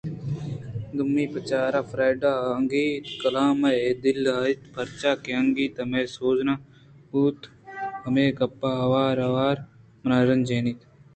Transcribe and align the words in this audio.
دومی 0.97 1.25
بچار 1.33 1.71
فریڈا 1.89 2.31
توانگتءَ 2.43 3.07
کلامءِ 3.21 3.79
دلءَ 4.01 4.35
اِت 4.49 4.61
پرچا 4.73 5.11
کہ 5.23 5.31
انگتءَ 5.39 5.89
مئے 5.91 6.03
سور 6.15 6.37
نہ 6.47 6.55
بوتگ 7.09 7.49
ءُہمے 8.05 8.25
گپ 8.37 8.59
وار 8.91 9.17
وار 9.35 9.57
من 10.03 10.11
رنجینیت 10.27 10.79